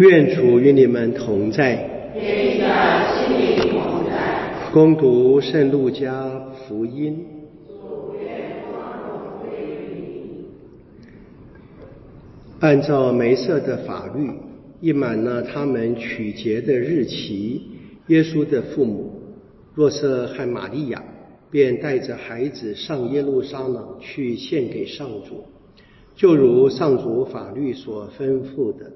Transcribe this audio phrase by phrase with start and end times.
[0.00, 1.74] 愿主与你们同在。
[2.14, 4.70] 愿你的心灵同在。
[4.72, 7.22] 恭读圣路加福音。
[12.60, 14.30] 按照梅瑟的法律，
[14.80, 17.60] 一满了他们取节的日期，
[18.06, 19.12] 耶稣的父母
[19.74, 21.04] 若瑟和玛利亚
[21.50, 25.44] 便带着孩子上耶路撒冷去献给上主，
[26.16, 28.90] 就如上主法律所吩咐的。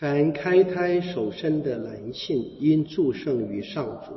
[0.00, 4.14] 凡开胎首生的男性，应祝圣于上主，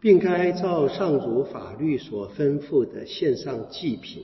[0.00, 4.22] 并该照上主法律所吩咐的献上祭品，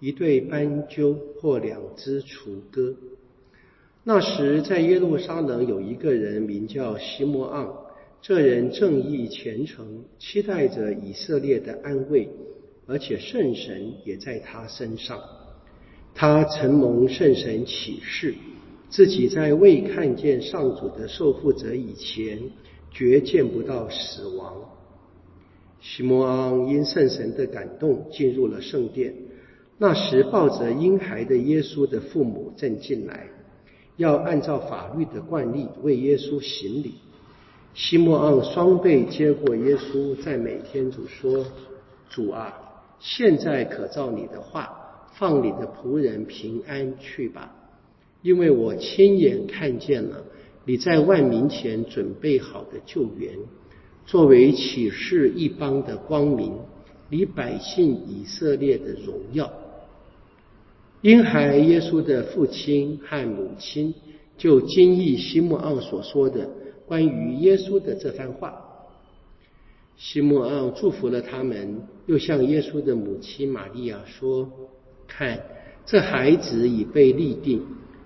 [0.00, 2.94] 一对斑鸠或两只雏鸽。
[4.04, 7.74] 那时，在耶路撒冷有一个人名叫西摩昂，
[8.20, 12.28] 这人正义虔诚，期待着以色列的安慰，
[12.86, 15.18] 而且圣神也在他身上。
[16.14, 18.34] 他承蒙圣神启示。
[18.92, 22.38] 自己在未看见上主的受缚者以前，
[22.90, 24.54] 绝见不到死亡。
[25.80, 29.14] 西摩昂因圣神的感动进入了圣殿。
[29.78, 33.26] 那时抱着婴孩的耶稣的父母正进来，
[33.96, 36.96] 要按照法律的惯例为耶稣行礼。
[37.72, 41.42] 西摩昂双臂接过耶稣，在每天主说
[42.10, 42.52] ：“主啊，
[43.00, 47.56] 现在可照你的话，放你的仆人平安去吧。”
[48.22, 50.24] 因为我亲眼看见了
[50.64, 53.34] 你在万民前准备好的救援，
[54.06, 56.52] 作为启示一邦的光明，
[57.10, 59.52] 你百姓以色列的荣耀。
[61.00, 63.92] 婴孩耶稣的父亲和母亲
[64.38, 66.48] 就惊异西莫奥所说的
[66.86, 68.54] 关于耶稣的这番话。
[69.96, 74.48] 西莫奥祝福了他们，又向耶稣的母亲玛利亚说
[75.08, 75.40] ：“看，
[75.84, 77.60] 这孩子已被立定。”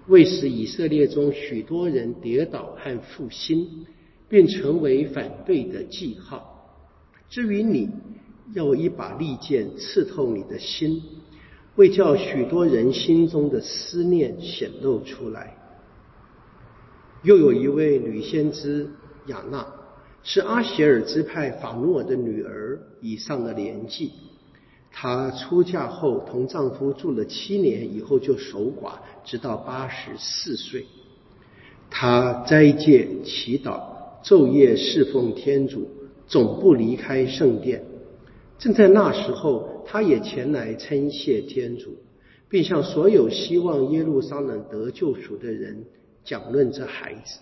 [0.08, 3.86] 为使以色列中许多人跌倒和复兴，
[4.28, 6.52] 并成为反对的记号。
[7.28, 7.90] 至于你，
[8.54, 11.02] 要一把利剑刺透你的心，
[11.74, 15.56] 为叫许多人心中的思念显露出来。
[17.24, 18.88] 又有一位女先知
[19.26, 19.66] 雅娜，
[20.22, 24.12] 是阿歇尔支派法努尔的女儿，已上了年纪。
[24.98, 28.92] 她出嫁后同丈夫住了七年，以后就守寡，
[29.22, 30.86] 直到八十四岁。
[31.90, 33.78] 她斋戒、祈祷、
[34.24, 35.86] 昼夜侍奉天主，
[36.26, 37.84] 总不离开圣殿。
[38.58, 41.94] 正在那时候，她也前来称谢天主，
[42.48, 45.84] 并向所有希望耶路撒冷得救赎的人
[46.24, 47.40] 讲论这孩子。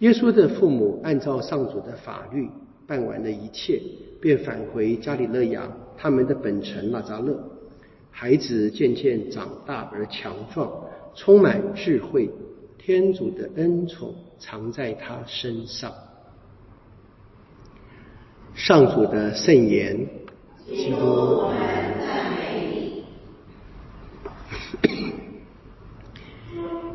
[0.00, 2.50] 耶稣的父母按照上主的法律
[2.86, 3.80] 办完了一切，
[4.20, 5.74] 便返回加里勒亚。
[5.96, 7.38] 他们的本城纳扎勒，
[8.10, 10.70] 孩子渐渐长大而强壮，
[11.14, 12.30] 充满智慧，
[12.78, 15.92] 天主的恩宠藏在他身上。
[18.54, 20.06] 上主的圣言，
[20.66, 21.50] 基督，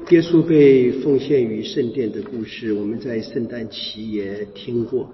[0.09, 5.09] 耶稣被奉献于圣殿的故事，我们在圣诞期也听过，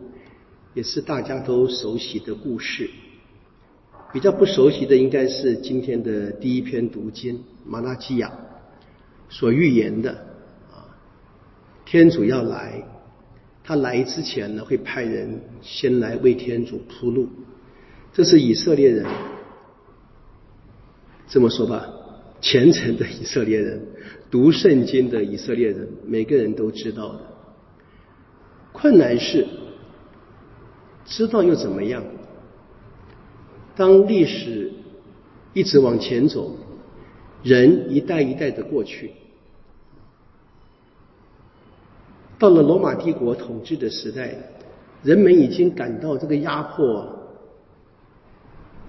[0.73, 2.89] 也是大家都熟悉的故事。
[4.13, 8.29] 比较不熟悉的应该是今天的第一篇读经《马拉基亚》
[9.29, 10.11] 所预言的
[10.71, 10.87] 啊，
[11.85, 12.83] 天主要来，
[13.63, 17.27] 他来之前呢会派人先来为天主铺路，
[18.13, 19.05] 这是以色列人
[21.27, 21.85] 这么说吧，
[22.39, 23.85] 虔诚的以色列人，
[24.31, 27.19] 读圣经的以色列人，每个人都知道的。
[28.71, 29.45] 困难是，
[31.05, 32.01] 知道又怎么样？
[33.77, 34.71] 当历史
[35.53, 36.51] 一直往前走，
[37.43, 39.11] 人一代一代的过去，
[42.39, 44.35] 到了罗马帝国统治的时代，
[45.03, 47.07] 人们已经感到这个压迫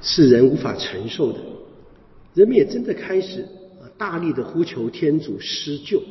[0.01, 1.39] 是人无法承受的，
[2.33, 3.43] 人们也真的开始
[3.81, 6.03] 啊大力的呼求天主施救。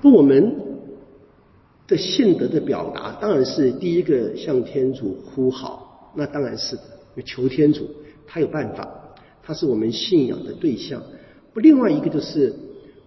[0.00, 0.54] 那，我们
[1.86, 5.85] 的信德的表达当然是第一个向天主呼好。
[6.16, 6.82] 那当然是的，
[7.24, 7.90] 求天主，
[8.26, 11.02] 他有办法，他是我们信仰的对象。
[11.52, 12.54] 不，另外一个就是，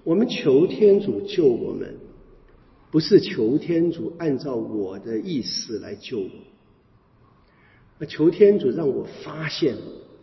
[0.03, 1.95] 我们求天主救我们，
[2.91, 6.29] 不是求天主按照我的意思来救我，
[8.00, 9.75] 而求天主让我发现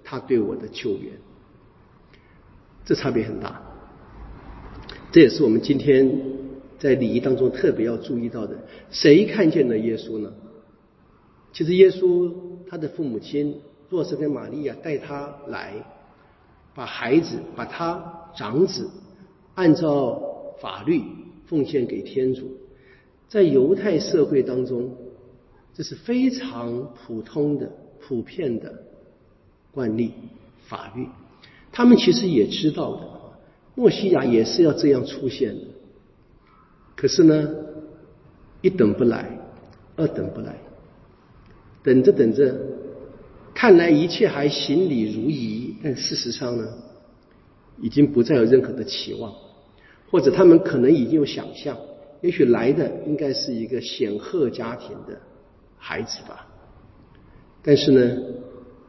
[0.04, 1.12] 他对我的救援，
[2.84, 3.60] 这差别很大。
[5.10, 6.08] 这也是我们今天
[6.78, 8.56] 在礼仪当中特别要注意到的。
[8.90, 10.32] 谁看见了耶稣呢？
[11.52, 12.45] 其实耶稣。
[12.68, 15.74] 他的父母亲若瑟跟玛利亚带他来，
[16.74, 18.90] 把孩子把他长子
[19.54, 20.20] 按照
[20.60, 21.02] 法律
[21.46, 22.50] 奉献给天主，
[23.28, 24.90] 在犹太社会当中，
[25.74, 27.70] 这是非常普通的、
[28.00, 28.82] 普遍的
[29.72, 30.12] 惯例
[30.66, 31.06] 法律。
[31.70, 33.02] 他们其实也知道的，
[33.74, 35.62] 墨西亚也是要这样出现的。
[36.96, 37.54] 可是呢，
[38.62, 39.38] 一等不来，
[39.96, 40.56] 二等不来，
[41.86, 42.52] 等着等着，
[43.54, 46.66] 看来一切还行礼如仪，但事实上呢，
[47.80, 49.32] 已经不再有任何的期望，
[50.10, 51.78] 或者他们可能已经有想象，
[52.22, 55.16] 也许来的应该是一个显赫家庭的
[55.78, 56.44] 孩子吧。
[57.62, 58.16] 但是呢，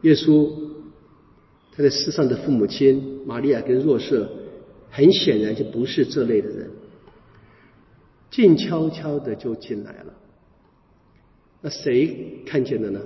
[0.01, 0.49] 耶稣
[1.75, 4.27] 他在世上的父母亲玛利亚跟若瑟，
[4.89, 6.71] 很显然就不是这类的人。
[8.31, 10.13] 静悄悄的就进来了，
[11.61, 12.99] 那谁看见的呢？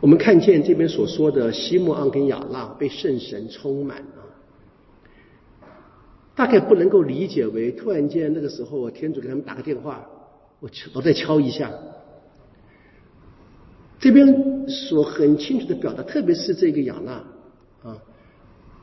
[0.00, 4.22] 我们看见这边所说的西莫昂跟亚纳被圣神充满了，
[6.34, 10.06] 大概不能够理解为突然间那个时候天主给他们打个电话，
[10.60, 11.72] 我我再敲一下。
[13.98, 17.12] 这边所很清楚的表达，特别是这个亚纳
[17.82, 17.98] 啊，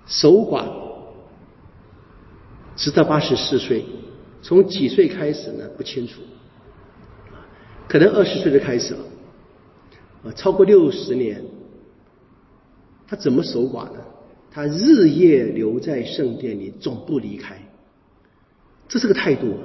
[0.08, 0.68] 守寡，
[2.76, 3.86] 直到八十四岁。
[4.42, 5.70] 从几岁开始呢？
[5.78, 6.22] 不清楚，
[7.94, 9.00] 可能二十岁就开始了，
[10.24, 11.44] 啊，超过六十年，
[13.06, 14.04] 他怎么守寡呢？
[14.50, 17.56] 他日夜留在圣殿里，总不离开，
[18.88, 19.60] 这是个态度，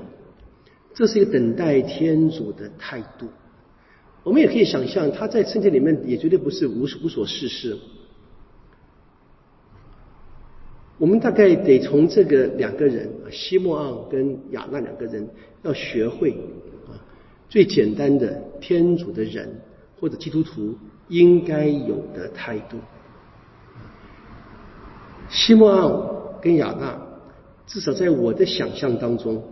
[0.93, 3.29] 这是一个等待天主的态度。
[4.25, 7.79] 我们也可以想象，他在圣殿里面也绝对不是无无所事事。
[10.99, 15.27] 我们大概得从这个两个人，西莫昂跟亚纳两个人，
[15.63, 16.37] 要学会
[17.49, 19.61] 最简单的天主的人
[20.01, 20.77] 或者基督徒
[21.09, 22.77] 应该有的态度。
[25.31, 26.99] 西莫昂跟亚纳，
[27.67, 29.43] 至少在我的想象当中，应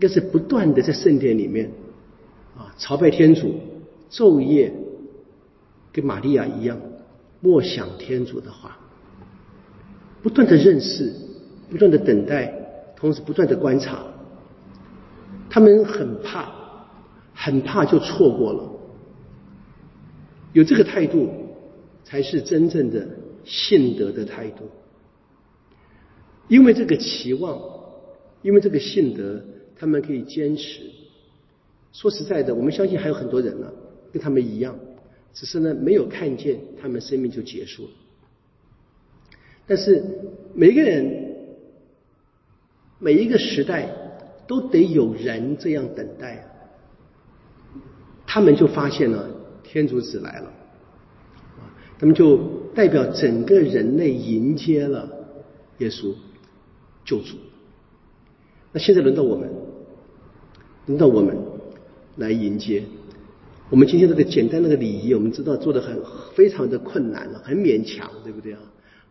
[0.00, 1.70] 该是不断的在圣殿里面
[2.56, 3.54] 啊朝拜天主，
[4.10, 4.72] 昼夜
[5.92, 6.80] 跟玛利亚一样
[7.40, 8.76] 默想天主的话。
[10.22, 11.12] 不断的认识，
[11.70, 12.52] 不断的等待，
[12.94, 14.02] 同时不断的观察。
[15.48, 16.52] 他们很怕，
[17.42, 18.70] 很怕就错过了。
[20.52, 21.30] 有这个态度，
[22.04, 23.08] 才是真正的
[23.46, 24.68] 信德的态度。
[26.48, 27.58] 因为这个期望，
[28.42, 29.42] 因为这个信德，
[29.74, 30.82] 他们可以坚持。
[31.94, 33.72] 说实在的，我们相信还有很多人呢，
[34.12, 34.78] 跟他们一样，
[35.32, 37.90] 只是呢没有看见他们生命就结束了。
[39.66, 40.04] 但是
[40.52, 41.36] 每个人
[42.98, 43.88] 每一个时代
[44.46, 46.49] 都得有人这样等待啊，
[48.32, 49.28] 他们就发现了
[49.64, 50.52] 天主子来了，
[51.98, 52.38] 他们就
[52.76, 55.10] 代表整个人类迎接了
[55.78, 56.14] 耶稣
[57.04, 57.36] 救主。
[58.70, 59.50] 那现在轮到我们，
[60.86, 61.36] 轮到我们
[62.18, 62.84] 来迎接。
[63.68, 66.00] 我们今天这个简单那个礼仪，我们知道做的很
[66.32, 68.60] 非常的困难了，很勉强，对不对啊？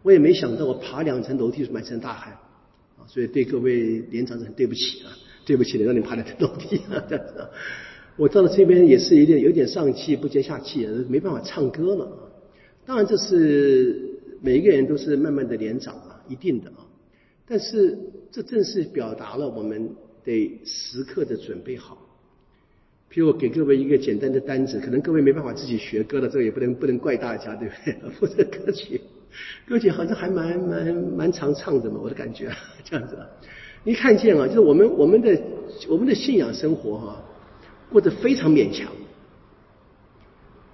[0.02, 2.32] 我也没想到，我爬两层楼梯满身大汗
[2.98, 3.04] 啊！
[3.06, 5.12] 所以对各位连长很对不起啊，
[5.44, 7.50] 对不起的，让你爬两层楼梯啊这样子。
[8.20, 12.06] 我到了这边也是有点有点上气不接下气，没办法唱歌了。
[12.86, 16.84] 当然，这是每一个人都是慢慢的年长啊，一定的啊。
[17.48, 17.98] 但是
[18.30, 19.90] 这正是表达了我们
[20.26, 21.98] 得时刻的准备好。
[23.10, 27.94] 譬如我给各位一个简单的单子，可能各位没办法自己学歌了，这个也不能不能怪大家，对不对？
[28.20, 29.00] 负责歌曲。
[29.66, 32.52] 歌曲好像还蛮蛮蛮常唱的嘛，我的感觉
[32.84, 33.18] 这样子。
[33.86, 35.42] 你看见啊，就是我们我们的
[35.88, 37.26] 我们的信仰生活哈，
[37.92, 38.92] 过得非常勉强。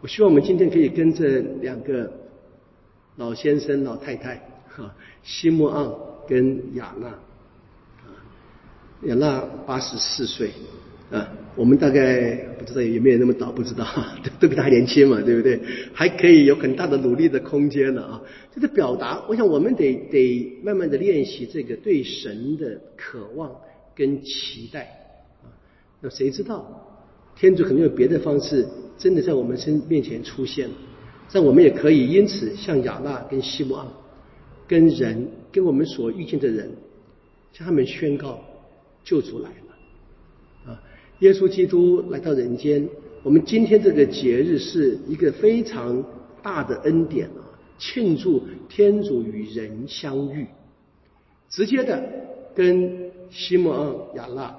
[0.02, 2.12] 我希望我们今天可以跟这两个
[3.16, 4.36] 老先生老太太
[4.68, 4.94] 哈，
[5.24, 5.96] 西莫昂
[6.28, 7.14] 跟亚娜，
[9.08, 10.52] 亚娜八十四岁。
[11.12, 13.86] 啊，我们大概不知道有没有那么早，不知道，
[14.24, 15.62] 都 都比他年轻嘛，对不对？
[15.94, 18.22] 还可以有很大的努力的空间呢啊！
[18.52, 23.56] 这个表达，我想我们得得慢慢的练习这个对神的渴望
[23.96, 24.82] 跟期待
[25.44, 25.46] 啊。
[26.02, 26.95] 那谁知道，
[27.36, 30.70] 天主可能有别的方式，真的在我们身面前出现
[31.32, 33.92] 但，我们也可以因此向亚纳跟希姆昂，
[34.68, 36.72] 跟人跟我们所遇见的人，
[37.52, 38.40] 向他们宣告
[39.04, 40.72] 救主来了。
[40.72, 40.82] 啊
[41.20, 42.88] 耶稣基督来到人间，
[43.22, 46.04] 我们今天这个节日是一个非常
[46.42, 47.44] 大的恩典啊，
[47.78, 50.46] 庆祝天主与人相遇，
[51.50, 52.02] 直接的
[52.54, 54.56] 跟西摩昂亚纳、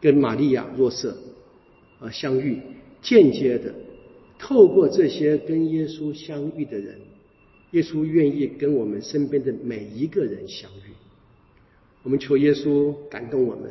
[0.00, 1.14] 跟玛利亚若瑟
[2.00, 2.58] 啊相遇，
[3.02, 3.72] 间接的
[4.38, 6.96] 透过这些跟耶稣相遇的人，
[7.72, 10.92] 耶稣愿意跟我们身边的每一个人相遇。
[12.02, 13.70] 我们求耶稣感动我们，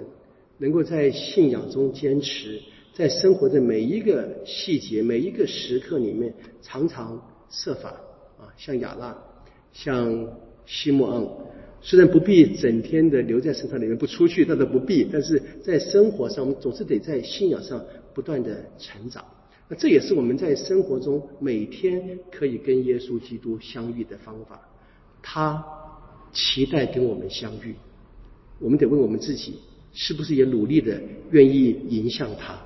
[0.59, 2.61] 能够在信仰中坚持，
[2.93, 6.31] 在生活的每一个细节、每一个时刻里面，
[6.61, 7.19] 常常
[7.49, 7.89] 设法
[8.37, 9.17] 啊，像亚拉，
[9.73, 10.27] 像
[10.67, 11.27] 西莫昂，
[11.81, 17.83] 虽然不必整天的留在圣堂里面不出去，那都不必，但是在生活上，我们总是得在信仰上
[18.19, 19.23] 不断的成长。
[19.69, 24.59] 那这也是我们在生活中每天可以跟耶稣基督相遇的方法。
[25.21, 25.63] 他
[26.33, 27.73] 期待跟我们相遇。
[28.59, 29.57] 我们得问我们自己，
[29.93, 32.59] 是不是也努力的愿意迎向他？